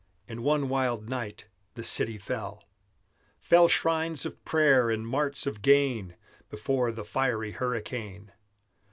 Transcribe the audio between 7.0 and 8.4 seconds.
fiery hurricane.